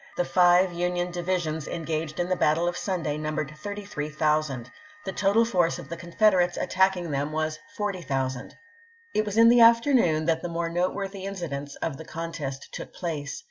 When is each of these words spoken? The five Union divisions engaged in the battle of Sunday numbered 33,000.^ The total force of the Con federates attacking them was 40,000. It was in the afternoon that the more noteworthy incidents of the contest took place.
The 0.17 0.25
five 0.25 0.73
Union 0.73 1.11
divisions 1.11 1.67
engaged 1.67 2.19
in 2.19 2.27
the 2.27 2.35
battle 2.35 2.67
of 2.67 2.75
Sunday 2.75 3.19
numbered 3.19 3.49
33,000.^ 3.55 4.65
The 5.05 5.11
total 5.11 5.45
force 5.45 5.77
of 5.77 5.89
the 5.89 5.95
Con 5.95 6.11
federates 6.11 6.57
attacking 6.57 7.11
them 7.11 7.31
was 7.31 7.59
40,000. 7.77 8.55
It 9.13 9.25
was 9.25 9.37
in 9.37 9.49
the 9.49 9.61
afternoon 9.61 10.25
that 10.25 10.41
the 10.41 10.49
more 10.49 10.69
noteworthy 10.69 11.25
incidents 11.25 11.75
of 11.83 11.97
the 11.97 12.05
contest 12.05 12.69
took 12.71 12.95
place. 12.95 13.39